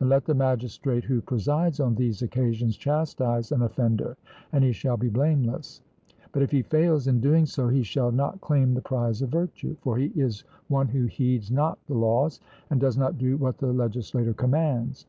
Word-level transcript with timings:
And 0.00 0.10
let 0.10 0.26
the 0.26 0.34
magistrate 0.34 1.04
who 1.04 1.22
presides 1.22 1.80
on 1.80 1.94
these 1.94 2.20
occasions 2.20 2.76
chastise 2.76 3.52
an 3.52 3.62
offender, 3.62 4.18
and 4.52 4.62
he 4.62 4.70
shall 4.70 4.98
be 4.98 5.08
blameless; 5.08 5.80
but 6.32 6.42
if 6.42 6.50
he 6.50 6.60
fails 6.60 7.06
in 7.06 7.22
doing 7.22 7.46
so, 7.46 7.68
he 7.68 7.82
shall 7.82 8.12
not 8.12 8.38
claim 8.42 8.74
the 8.74 8.82
prize 8.82 9.22
of 9.22 9.30
virtue; 9.30 9.76
for 9.80 9.96
he 9.96 10.12
is 10.14 10.44
one 10.68 10.88
who 10.88 11.06
heeds 11.06 11.50
not 11.50 11.78
the 11.86 11.94
laws, 11.94 12.38
and 12.68 12.78
does 12.80 12.98
not 12.98 13.16
do 13.16 13.38
what 13.38 13.56
the 13.56 13.72
legislator 13.72 14.34
commands. 14.34 15.06